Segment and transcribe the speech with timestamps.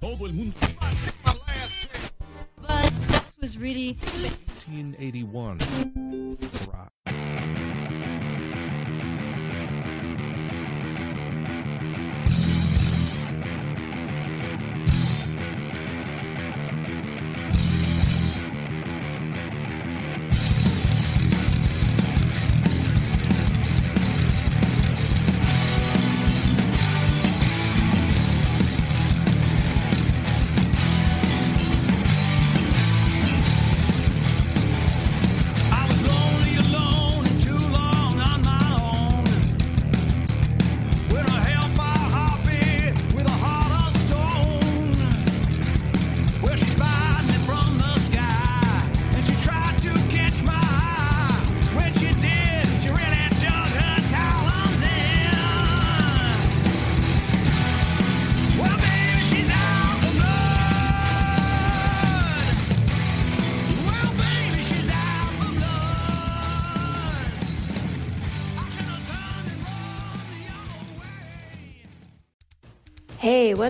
[0.00, 0.56] Todo el mundo.
[2.56, 5.58] But that was really 1981.
[6.72, 6.89] Rock.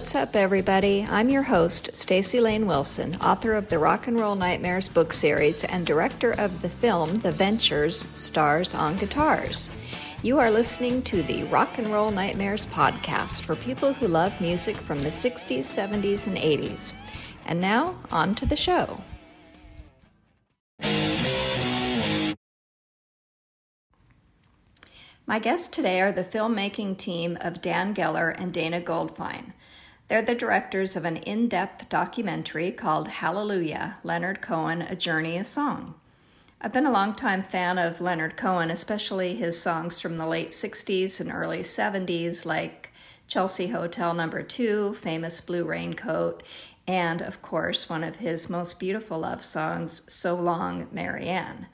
[0.00, 1.06] What's up, everybody?
[1.10, 5.62] I'm your host, Staci Layne Wilson, author of the Rock and Roll Nightmares book series
[5.62, 9.70] and director of the film The Ventures Stars on Guitars.
[10.22, 14.74] You are listening to the Rock and Roll Nightmares podcast for people who love music
[14.74, 16.94] from the 60s, 70s, and 80s.
[17.44, 19.02] And now, on to the show.
[25.26, 29.52] My guests today are the filmmaking team of Dan Geller and Dayna Goldfine.
[30.10, 35.44] They're the directors of an in depth documentary called Hallelujah Leonard Cohen, A Journey, a
[35.44, 35.94] Song.
[36.60, 41.20] I've been a longtime fan of Leonard Cohen, especially his songs from the late 60s
[41.20, 42.92] and early 70s, like
[43.28, 46.42] Chelsea Hotel Number Two, Famous Blue Raincoat,
[46.88, 51.68] and of course, one of his most beautiful love songs, So Long, Marianne.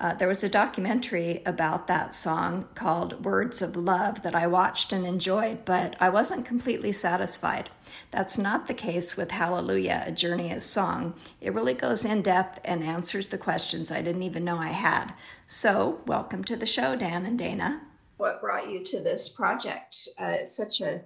[0.00, 4.94] Uh, there was a documentary about that song called Words of Love that I watched
[4.94, 7.68] and enjoyed, but I wasn't completely satisfied.
[8.10, 11.12] That's not the case with Hallelujah, A Journey as Song.
[11.42, 15.12] It really goes in depth and answers the questions I didn't even know I had.
[15.46, 17.80] So, welcome to the show, Dan and Dayna.
[18.16, 20.08] What brought you to this project?
[20.18, 21.02] Uh, it's such a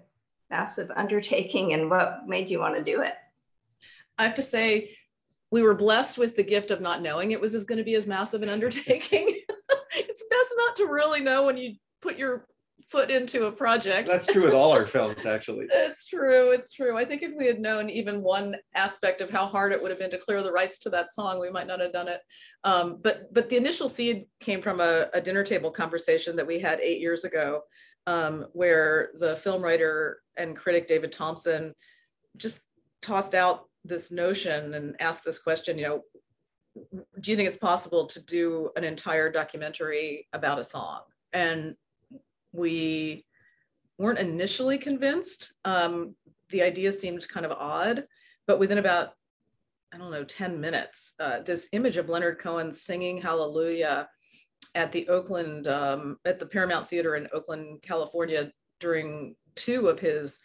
[0.50, 3.14] massive undertaking, and what made you want to do it?
[4.18, 4.96] I have to say,
[5.50, 8.06] we were blessed with the gift of not knowing it was going to be as
[8.06, 9.26] massive an undertaking.
[9.96, 12.46] it's best not to really know when you put your
[12.90, 14.08] foot into a project.
[14.08, 15.66] That's true with all our films, actually.
[15.72, 16.52] It's true.
[16.52, 16.96] It's true.
[16.96, 19.98] I think if we had known even one aspect of how hard it would have
[19.98, 22.20] been to clear the rights to that song, we might not have done it.
[22.62, 26.58] Um, but but the initial seed came from a, a dinner table conversation that we
[26.58, 27.62] had eight years ago,
[28.06, 31.74] um, where the film writer and critic David Thomson
[32.36, 32.60] just
[33.02, 35.78] tossed out this notion and asked this question.
[35.78, 36.02] You know,
[37.20, 41.00] do you think it's possible to do an entire documentary about a song?
[41.32, 41.76] And
[42.52, 43.26] we
[43.98, 45.52] weren't initially convinced.
[45.64, 46.14] Um,
[46.50, 48.06] the idea seemed kind of odd,
[48.46, 49.10] but within about,
[49.92, 54.08] I don't know, 10 minutes, uh, this image of Leonard Cohen singing Hallelujah
[54.74, 58.50] at the Oakland, um, at the Paramount Theater in Oakland, California
[58.80, 60.38] during two of his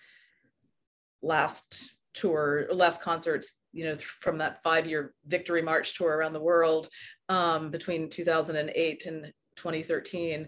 [1.22, 6.40] last tour, last concerts, you know, from that five year victory march tour around the
[6.40, 6.90] world
[7.30, 10.48] um, between 2008 and 2013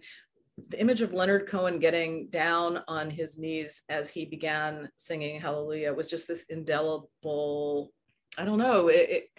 [0.70, 5.94] the image of Leonard Cohen getting down on his knees as he began singing Hallelujah
[5.94, 7.92] was just this indelible,
[8.38, 9.30] I don't know, it, it,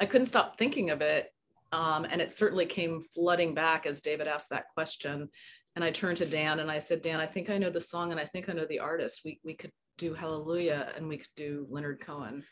[0.00, 1.32] I couldn't stop thinking of it.
[1.72, 5.28] Um, and it certainly came flooding back as David asked that question.
[5.74, 8.12] And I turned to Dan and I said, Dan, I think I know the song
[8.12, 9.22] and I think I know the artist.
[9.24, 12.44] We, we could do Hallelujah and we could do Leonard Cohen.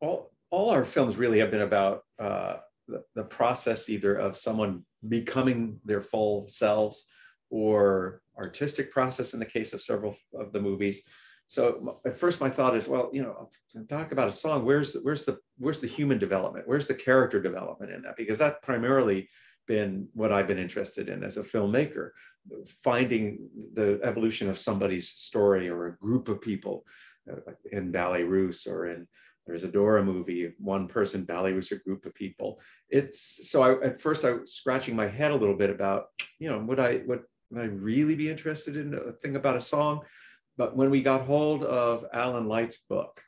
[0.00, 2.56] All, all our films really have been about uh,
[2.88, 7.04] the, the process either of someone becoming their full selves
[7.50, 11.02] or artistic process in the case of several of the movies.
[11.46, 13.50] So at first my thought is, well, you know,
[13.88, 14.64] talk about a song.
[14.64, 16.66] Where's where's the where's the human development?
[16.66, 18.16] Where's the character development in that?
[18.16, 19.28] Because that primarily
[19.66, 22.10] been what I've been interested in as a filmmaker,
[22.82, 26.84] finding the evolution of somebody's story or a group of people
[27.30, 29.06] uh, in Ballets Russes or in
[29.46, 32.60] there's a Dora movie, one person, Ballet was a group of people.
[32.88, 36.06] It's so I, at first I was scratching my head a little bit about,
[36.38, 39.60] you know, would I, would, would I really be interested in a thing about a
[39.60, 40.00] song?
[40.56, 43.20] But when we got hold of Alan Light's book,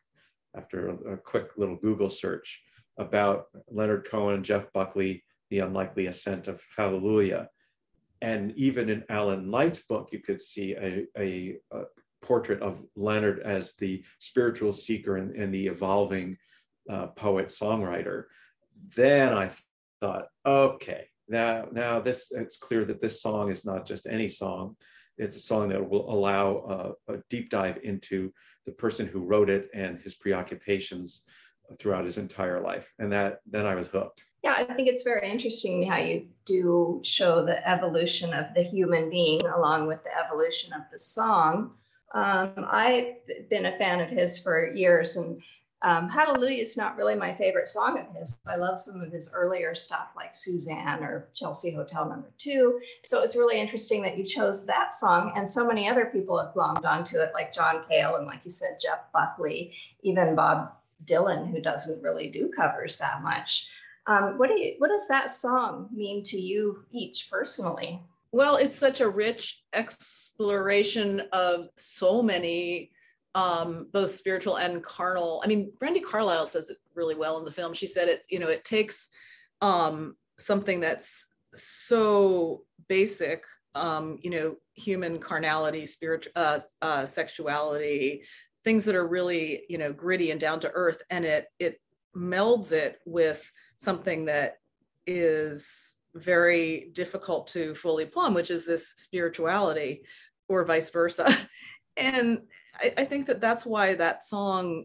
[0.56, 2.62] after a, a quick little Google search
[2.98, 7.48] about Leonard Cohen, Jeff Buckley, The Unlikely Ascent of Hallelujah,
[8.22, 11.82] and even in Alan Light's book, you could see a, a, a
[12.22, 16.36] portrait of Leonard as the spiritual seeker and, and the evolving
[16.90, 18.24] uh, poet songwriter,
[18.94, 19.50] then I
[20.00, 24.76] thought, okay, now now this it's clear that this song is not just any song.
[25.18, 26.56] It's a song that will allow
[27.08, 28.32] uh, a deep dive into
[28.66, 31.22] the person who wrote it and his preoccupations
[31.78, 32.92] throughout his entire life.
[32.98, 34.24] And that then I was hooked.
[34.46, 39.10] Yeah, I think it's very interesting how you do show the evolution of the human
[39.10, 41.72] being along with the evolution of the song.
[42.14, 43.16] Um, I've
[43.50, 45.42] been a fan of his for years, and
[45.82, 48.38] um, Hallelujah is not really my favorite song of his.
[48.48, 52.78] I love some of his earlier stuff like Suzanne or Chelsea Hotel Number Two.
[53.02, 56.54] So it's really interesting that you chose that song, and so many other people have
[56.54, 60.70] glommed onto it, like John Cale and, like you said, Jeff Buckley, even Bob
[61.04, 63.70] Dylan, who doesn't really do covers that much.
[64.06, 64.74] Um, what do you?
[64.78, 68.00] What does that song mean to you each personally?
[68.32, 72.90] Well, it's such a rich exploration of so many,
[73.34, 75.40] um, both spiritual and carnal.
[75.44, 77.72] I mean, Brandi Carlile says it really well in the film.
[77.72, 79.08] She said it, you know, it takes
[79.62, 83.44] um, something that's so basic,
[83.74, 88.22] um, you know, human carnality, spiritual, uh, uh, sexuality,
[88.64, 91.80] things that are really, you know, gritty and down to earth, and it it
[92.16, 94.58] melds it with something that
[95.06, 100.02] is very difficult to fully plumb, which is this spirituality,
[100.48, 101.36] or vice versa.
[101.98, 102.42] And
[102.74, 104.84] I, I, think that that's why that song,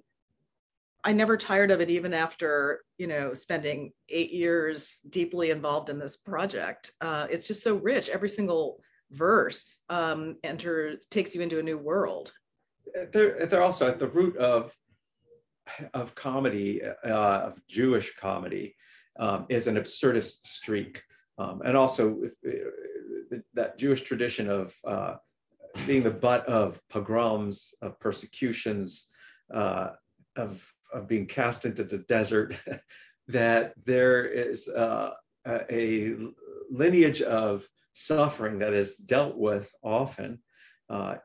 [1.04, 6.00] I never tired of it, even after you know spending eight years deeply involved in
[6.00, 6.94] this project.
[7.01, 8.07] Uh, it's just so rich.
[8.07, 8.80] Every single
[9.12, 12.31] verse um, enters takes you into a new world.
[13.12, 14.74] They're they're also at the root of
[15.94, 18.75] of comedy, uh, of Jewish comedy,
[19.19, 21.03] um, is an absurdist streak.
[21.38, 25.15] Um, and also uh, that Jewish tradition of uh,
[25.88, 29.07] being the butt of pogroms, of persecutions,
[29.53, 29.91] uh,
[30.35, 32.56] of, of being cast into the desert,
[33.27, 35.12] that there is uh,
[35.47, 36.15] a
[36.69, 40.39] lineage of suffering that is dealt with often
[40.89, 41.15] uh,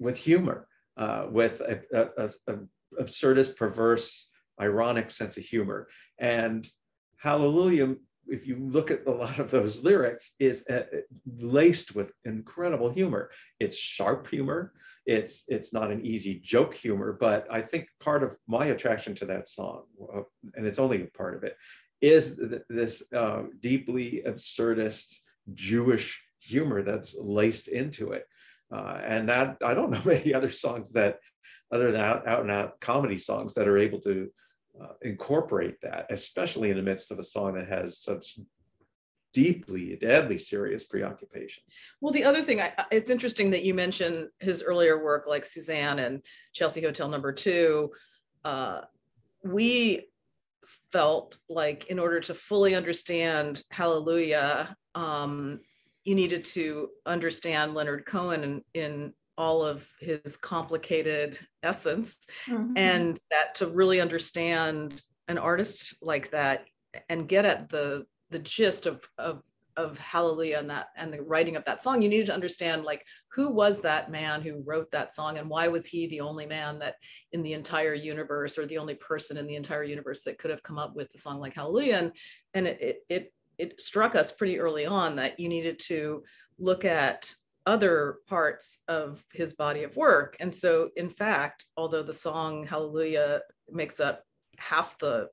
[0.00, 0.66] with humor,
[0.96, 2.58] uh, with a, a, a,
[3.00, 4.28] absurdist, perverse,
[4.60, 5.88] ironic sense of humor.
[6.18, 6.68] And
[7.18, 7.96] Hallelujah
[8.28, 10.84] if you look at a lot of those lyrics, is uh,
[11.38, 13.30] laced with incredible humor.
[13.58, 14.72] It's sharp humor.
[15.06, 19.26] It's it's not an easy joke humor, but I think part of my attraction to
[19.26, 20.20] that song, uh,
[20.54, 21.56] and it's only a part of it,
[22.02, 25.16] is th- this uh, deeply absurdist
[25.54, 28.26] Jewish humor that's laced into it.
[28.70, 31.20] Uh, and that I don't know many other songs that,
[31.70, 34.28] other than out, out and out comedy songs, that are able to
[34.80, 38.38] uh, incorporate that, especially in the midst of a song that has such
[39.34, 41.62] deeply, deadly serious preoccupation.
[42.00, 45.98] Well, the other thing, I, it's interesting that you mentioned his earlier work like Suzanne
[45.98, 46.22] and
[46.54, 47.92] Chelsea Hotel Number Two.
[48.44, 48.80] Uh,
[49.44, 50.08] we
[50.92, 55.60] felt like in order to fully understand Hallelujah, um,
[56.04, 62.72] you needed to understand Leonard Cohen in, in all of his complicated essence mm-hmm.
[62.76, 66.66] and that to really understand an artist like that
[67.08, 69.42] and get at the the gist of of
[69.76, 73.04] of hallelujah and that and the writing of that song you needed to understand like
[73.32, 76.80] who was that man who wrote that song and why was he the only man
[76.80, 76.96] that
[77.30, 80.64] in the entire universe or the only person in the entire universe that could have
[80.64, 82.12] come up with a song like hallelujah and
[82.54, 86.24] and it it it, it struck us pretty early on that you needed to
[86.58, 87.32] look at
[87.66, 90.36] other parts of his body of work.
[90.40, 94.24] And so, in fact, although the song Hallelujah makes up
[94.58, 95.28] half the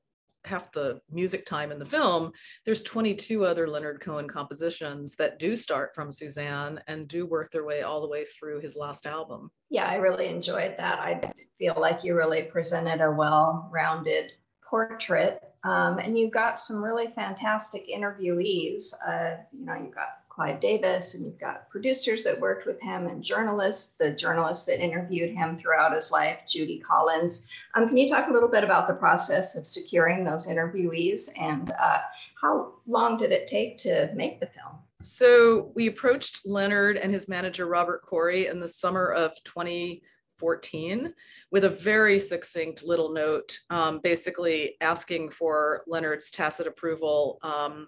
[0.46, 2.32] half the music time in the film,
[2.66, 7.66] there's 22 other Leonard Cohen compositions that do start from Suzanne and do work their
[7.66, 9.50] way all the way through his last album.
[9.70, 11.00] Yeah, I really enjoyed that.
[11.00, 14.34] I feel like you really presented a well-rounded
[14.68, 18.94] portrait, um, and you got some really fantastic interviewees.
[19.08, 23.08] Uh, you know, you got Clive Davis, and you've got producers that worked with him
[23.08, 27.46] and journalists, the journalists that interviewed him throughout his life, Judy Collins.
[27.74, 31.72] Um, can you talk a little bit about the process of securing those interviewees and
[31.82, 32.00] uh,
[32.42, 34.76] how long did it take to make the film?
[35.00, 41.14] So we approached Leonard and his manager, Robert Kory, in the summer of 2014
[41.52, 47.40] with a very succinct little note, um, basically asking for Leonard's tacit approval.
[47.42, 47.88] Um,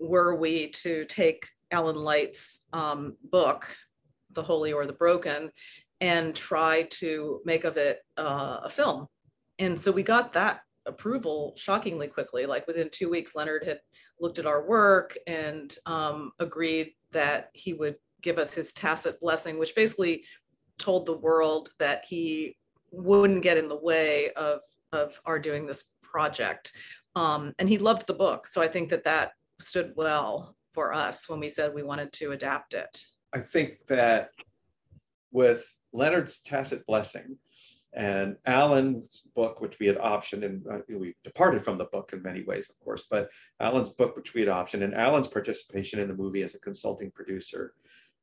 [0.00, 3.66] were we to take Alan Light's um, book,
[4.32, 5.50] The Holy or the Broken,
[6.00, 9.08] and try to make of it uh, a film.
[9.58, 12.46] And so we got that approval shockingly quickly.
[12.46, 13.80] Like within two weeks, Leonard had
[14.20, 19.58] looked at our work and um, agreed that he would give us his tacit blessing,
[19.58, 20.24] which basically
[20.78, 22.56] told the world that he
[22.92, 24.60] wouldn't get in the way of
[24.92, 26.72] of our doing this project.
[27.16, 31.28] Um, and he loved the book, so I think that that stood well for us
[31.28, 33.06] when we said we wanted to adapt it.
[33.32, 34.30] I think that
[35.32, 37.38] with Leonard's tacit blessing
[37.92, 42.22] and Alan's book, which we had optioned, and uh, we departed from the book in
[42.22, 46.08] many ways, of course, but Alan's book, which we had optioned, and Alan's participation in
[46.08, 47.74] the movie as a consulting producer.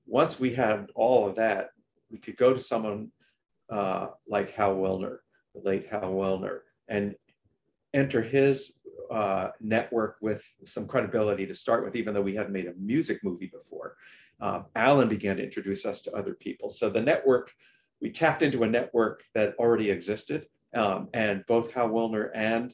[0.05, 1.69] Once we had all of that,
[2.09, 3.11] we could go to someone
[3.71, 5.19] uh, like Hal Willner,
[5.55, 7.15] the late Hal Willner, and
[7.93, 8.73] enter his
[9.09, 13.23] uh, network with some credibility to start with, even though we hadn't made a music
[13.23, 13.95] movie before.
[14.39, 16.69] Uh, Alan began to introduce us to other people.
[16.69, 17.51] So the network,
[18.01, 20.47] we tapped into a network that already existed.
[20.73, 22.73] Um, and both Hal Willner and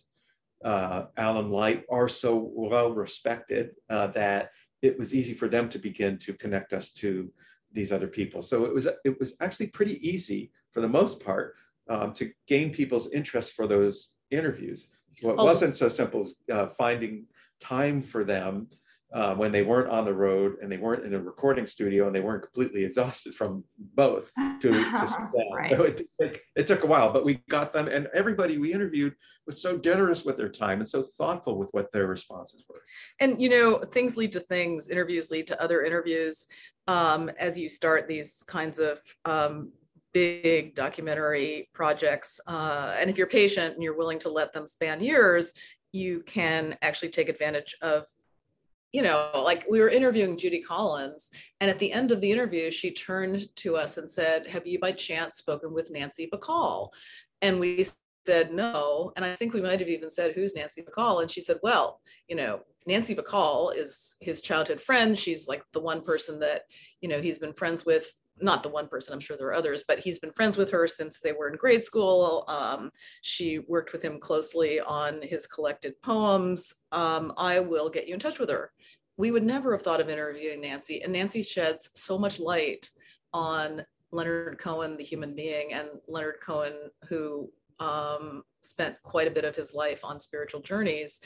[0.63, 5.79] uh, Alan Light are so well respected uh, that it was easy for them to
[5.79, 7.31] begin to connect us to
[7.71, 8.41] these other people.
[8.41, 11.55] So it was it was actually pretty easy for the most part
[11.89, 14.87] um, to gain people's interest for those interviews.
[15.21, 15.45] What Oh.
[15.45, 17.25] wasn't so simple as uh, finding
[17.59, 18.67] time for them
[19.13, 22.15] uh, when they weren't on the road and they weren't in a recording studio and
[22.15, 24.31] they weren't completely exhausted from both
[24.61, 25.17] to, to.
[25.55, 25.71] Right.
[25.75, 29.15] So it, it, it took a while, but we got them and everybody we interviewed
[29.47, 32.81] was so generous with their time and so thoughtful with what their responses were.
[33.21, 36.47] and you know things lead to things interviews lead to other interviews
[36.89, 39.71] um, as you start these kinds of um,
[40.13, 45.01] big documentary projects uh, and if you're patient and you're willing to let them span
[45.01, 45.53] years
[45.91, 48.05] you can actually take advantage of
[48.91, 52.71] you know like we were interviewing judy collins and at the end of the interview
[52.71, 56.89] she turned to us and said have you by chance spoken with nancy bacal
[57.41, 57.85] and we
[58.25, 61.41] said no and i think we might have even said who's nancy bacal and she
[61.41, 65.19] said well you know Nancy Bacal is his childhood friend.
[65.19, 66.63] She's like the one person that,
[67.01, 68.09] you know, he's been friends with,
[68.39, 70.87] not the one person, I'm sure there are others, but he's been friends with her
[70.87, 72.45] since they were in grade school.
[72.47, 72.91] Um,
[73.21, 76.73] she worked with him closely on his collected poems.
[76.91, 78.71] Um, I will get you in touch with her.
[79.17, 82.89] We would never have thought of interviewing Nancy, and Nancy sheds so much light
[83.33, 86.73] on Leonard Cohen, the human being, and Leonard Cohen,
[87.09, 91.19] who um, spent quite a bit of his life on spiritual journeys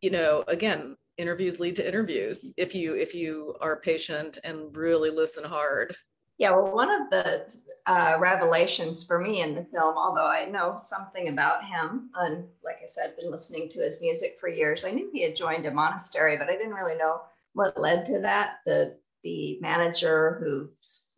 [0.00, 5.10] you know again interviews lead to interviews if you if you are patient and really
[5.10, 5.94] listen hard
[6.38, 7.52] Yeah, well, one of the
[7.86, 12.76] uh, revelations for me in the film, although I know something about him, and like
[12.80, 14.84] I said, been listening to his music for years.
[14.84, 17.22] I knew he had joined a monastery, but I didn't really know
[17.54, 18.58] what led to that.
[18.66, 20.70] The the manager who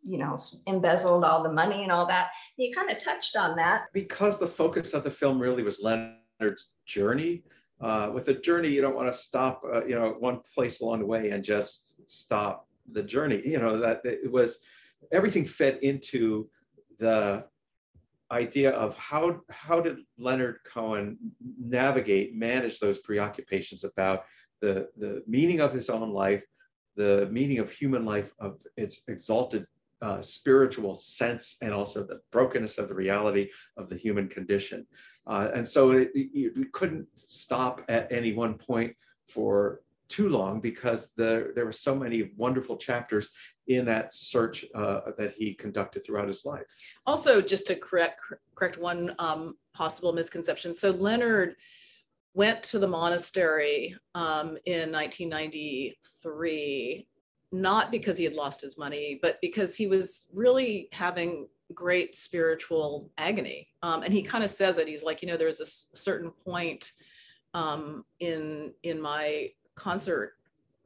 [0.03, 2.29] you know embezzled all the money and all that.
[2.57, 3.83] He kind of touched on that.
[3.93, 7.43] because the focus of the film really was Leonard's journey.
[7.81, 10.99] Uh, with a journey, you don't want to stop, uh, you know, one place along
[10.99, 13.41] the way and just stop the journey.
[13.43, 14.59] You know that it was
[15.11, 16.49] everything fed into
[16.99, 17.45] the
[18.31, 21.17] idea of how how did Leonard Cohen
[21.59, 24.23] navigate, manage those preoccupations about
[24.61, 26.43] the the meaning of his own life,
[26.95, 29.65] the meaning of human life, of its exalted
[30.01, 34.85] uh, spiritual sense, and also the brokenness of the reality of the human condition.
[35.27, 38.95] Uh, and so it, it- couldn't stop at any one point
[39.29, 43.29] for too long because the, there were so many wonderful chapters
[43.67, 46.63] in that search uh, that he conducted throughout his life.
[47.05, 48.19] also just to correct
[48.55, 51.55] correct one um, possible misconception so leonard
[52.33, 57.07] went to the monastery um, in 1993
[57.51, 63.09] not because he had lost his money but because he was really having great spiritual
[63.17, 66.31] agony um, and he kind of says it he's like you know there's a certain
[66.31, 66.91] point
[67.53, 70.33] um, in in my concert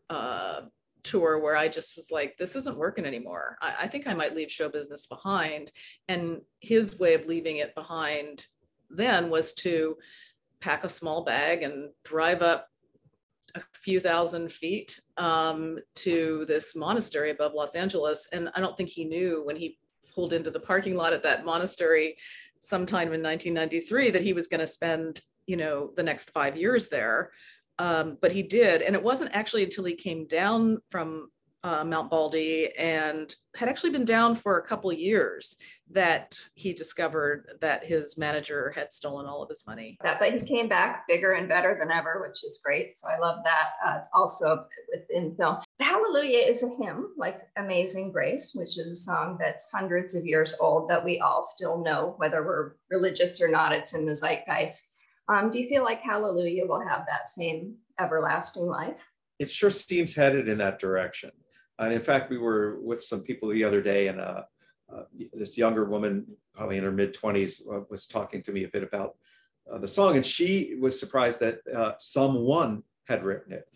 [0.10, 0.62] uh,
[1.06, 3.58] tour where I just was like, this isn't working anymore.
[3.62, 5.72] I, I think I might leave show business behind.
[6.08, 8.48] And his way of leaving it behind
[8.90, 9.98] then was to
[10.60, 12.68] pack a small bag and drive up
[13.56, 18.28] a few thousand feet um, to this monastery above Los Angeles.
[18.32, 19.78] And I don't think he knew when he
[20.14, 22.18] pulled into the parking lot at that monastery
[22.60, 26.88] sometime in 1993 that he was going to spend, you know, the next five years
[26.88, 27.32] there.
[27.78, 28.82] Um, but he did.
[28.82, 31.30] And it wasn't actually until he came down from
[31.66, 35.56] uh, Mount Baldy and had actually been down for a couple of years
[35.90, 39.98] that he discovered that his manager had stolen all of his money.
[40.04, 42.96] That, but he came back bigger and better than ever, which is great.
[43.00, 43.70] So I love that.
[43.84, 49.38] Uh, also within film, Hallelujah is a hymn like Amazing Grace, which is a song
[49.40, 53.72] that's hundreds of years old that we all still know, whether we're religious or not.
[53.72, 54.88] It's in the zeitgeist.
[55.30, 59.02] Um, do you feel like Hallelujah will have that same everlasting life?
[59.40, 61.32] It sure seems headed in that direction.
[61.80, 64.46] And in fact, we were with some people the other day and a,
[64.94, 65.04] uh,
[65.34, 68.84] this younger woman, probably in her mid 20s, uh, was talking to me a bit
[68.84, 69.16] about
[69.72, 73.68] uh, the song, and she was surprised that uh, someone had written it.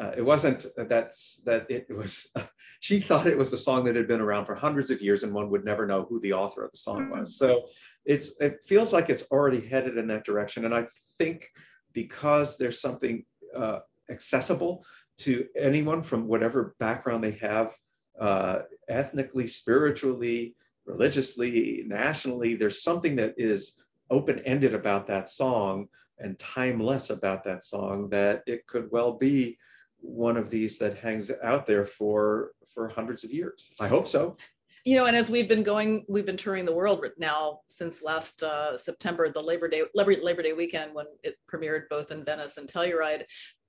[0.00, 1.12] Uh, it wasn't that
[1.44, 2.28] that it was.
[2.80, 5.34] she thought it was a song that had been around for hundreds of years, and
[5.34, 7.36] one would never know who the author of the song was.
[7.36, 7.66] So
[8.04, 10.86] it's it feels like it's already headed in that direction, and I
[11.18, 11.48] think
[11.92, 13.24] because there's something
[13.56, 14.84] uh, accessible
[15.18, 17.74] to anyone from whatever background they have,
[18.20, 20.54] uh, ethnically, spiritually,
[20.86, 22.54] religiously, nationally.
[22.54, 23.74] There's something that is
[24.10, 25.88] open ended about that song
[26.18, 29.58] and timeless about that song that it could well be
[29.98, 33.70] one of these that hangs out there for for hundreds of years.
[33.80, 34.36] I hope so.
[34.84, 38.42] You know, and as we've been going, we've been touring the world now since last
[38.42, 42.56] uh, September, the Labor Day Labor, Labor Day weekend when it premiered both in Venice
[42.56, 43.24] and Telluride.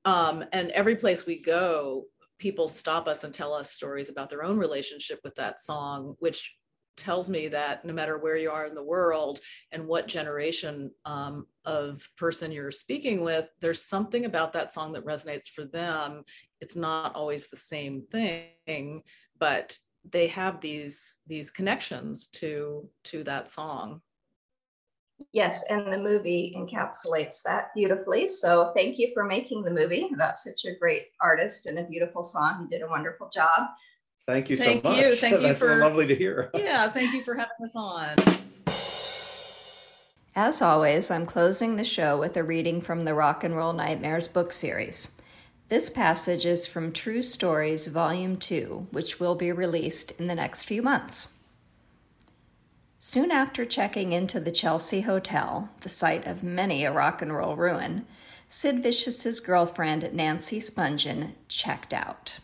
[0.06, 2.06] Um, and every place we go,
[2.40, 6.54] people stop us and tell us stories about their own relationship with that song, which
[6.96, 9.40] tells me that no matter where you are in the world
[9.72, 15.06] and what generation um, of person you're speaking with, there's something about that song that
[15.06, 16.24] resonates for them.
[16.62, 19.04] It's not always the same thing,
[19.40, 19.78] but
[20.12, 24.02] they have these these connections to to that song.
[25.32, 28.28] Yes, and the movie encapsulates that beautifully.
[28.28, 32.24] So thank you for making the movie about such a great artist and a beautiful
[32.24, 32.62] song.
[32.64, 33.70] You did a wonderful job.
[34.28, 34.98] Thank you so Thank much.
[34.98, 35.16] you.
[35.16, 36.50] Thank you That's for- lovely to hear.
[36.54, 38.16] Yeah, thank you for having us on.
[40.36, 44.28] As always, I'm closing the show with a reading from the Rock and Roll Nightmares
[44.28, 45.20] book series.
[45.70, 50.64] This passage is from True Stories, Volume 2, which will be released in the next
[50.64, 51.38] few months.
[53.06, 57.58] Soon after checking into the Chelsea Hotel, the site of many a rock and roll
[57.58, 58.06] ruin,
[58.48, 62.40] Sid Vicious's girlfriend, Nancy Spungen, checked out.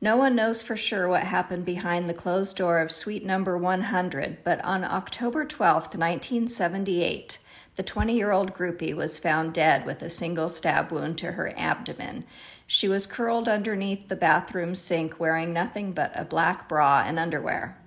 [0.00, 4.44] No one knows for sure what happened behind the closed door of suite number 100,
[4.44, 7.40] but on October 12, 1978,
[7.74, 11.52] the 20 year old groupie was found dead with a single stab wound to her
[11.56, 12.22] abdomen.
[12.64, 17.79] She was curled underneath the bathroom sink wearing nothing but a black bra and underwear.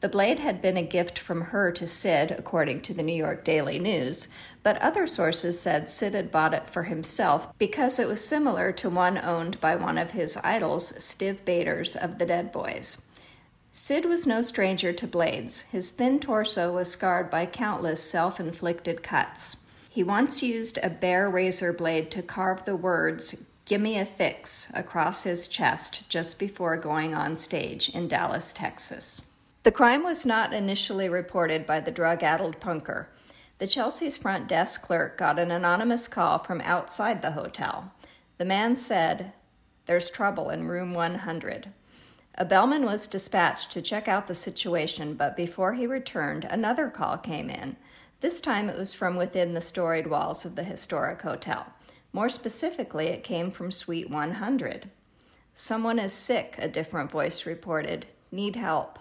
[0.00, 3.42] The blade had been a gift from her to Sid, according to the New York
[3.42, 4.28] Daily News,
[4.62, 8.88] but other sources said Sid had bought it for himself because it was similar to
[8.88, 13.10] one owned by one of his idols, Stiv Bators of the Dead Boys.
[13.72, 15.62] Sid was no stranger to blades.
[15.70, 19.64] His thin torso was scarred by countless self inflicted cuts.
[19.90, 25.24] He once used a bare razor blade to carve the words, Gimme a fix, across
[25.24, 29.28] his chest just before going on stage in Dallas, Texas.
[29.68, 33.08] The crime was not initially reported by the drug addled punker.
[33.58, 37.92] The Chelsea's front desk clerk got an anonymous call from outside the hotel.
[38.38, 39.34] The man said,
[39.84, 41.68] There's trouble in room 100.
[42.36, 47.18] A bellman was dispatched to check out the situation, but before he returned, another call
[47.18, 47.76] came in.
[48.20, 51.74] This time it was from within the storied walls of the historic hotel.
[52.14, 54.88] More specifically, it came from Suite 100.
[55.54, 58.06] Someone is sick, a different voice reported.
[58.32, 58.98] Need help.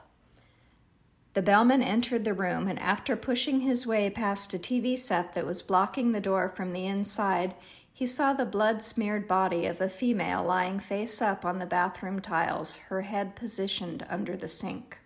[1.37, 5.45] The bellman entered the room, and after pushing his way past a TV set that
[5.45, 7.53] was blocking the door from the inside,
[7.93, 12.21] he saw the blood smeared body of a female lying face up on the bathroom
[12.21, 14.97] tiles, her head positioned under the sink.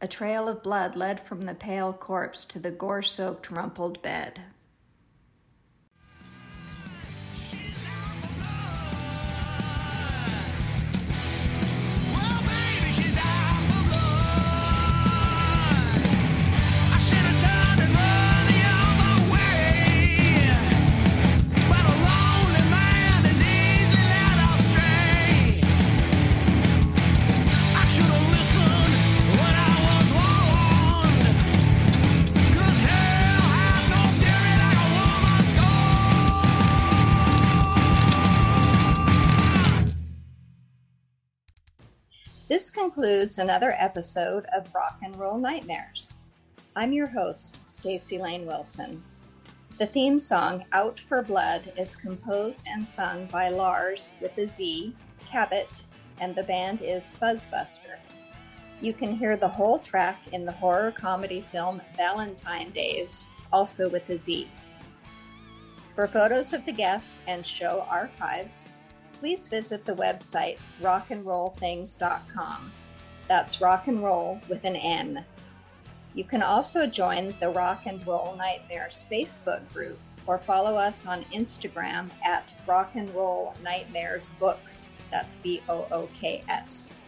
[0.00, 4.40] A trail of blood led from the pale corpse to the gore soaked, rumpled bed.
[42.76, 46.12] Concludes another episode of Rock and Roll Nightmares.
[46.76, 49.02] I'm your host, Staci Layne Wilson.
[49.78, 54.94] The theme song Out for Blood is composed and sung by Lars with a Z,
[55.26, 55.84] Cabot,
[56.20, 57.96] and the band is Fuzzbuster.
[58.82, 64.06] You can hear the whole track in the horror comedy film Valentine Dayz, also with
[64.10, 64.50] a Z.
[65.94, 68.68] For photos of the guests and show archives,
[69.20, 72.72] please visit the website rockandrollthings.com.
[73.28, 75.24] That's rock and roll with an N.
[76.14, 81.24] You can also join the Rock and Roll Nightmares Facebook group or follow us on
[81.26, 84.92] Instagram at Rock and Roll Nightmares Books.
[85.10, 86.98] That's B O O K S.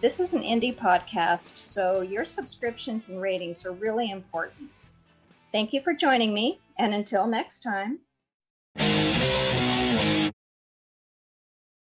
[0.00, 4.70] This is an indie podcast, so your subscriptions and ratings are really important.
[5.52, 8.00] Thank you for joining me, and until next time.